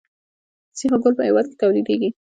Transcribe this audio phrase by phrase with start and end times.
[0.77, 2.09] سیخ ګول په هیواد کې تولیدیږي